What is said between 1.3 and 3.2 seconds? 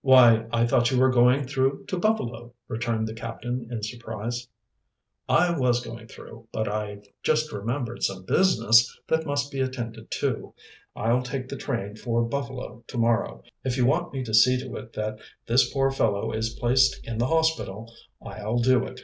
through to Buffalo," returned the